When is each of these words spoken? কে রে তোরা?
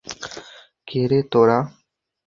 কে 0.87 1.01
রে 1.07 1.19
তোরা? 1.31 1.59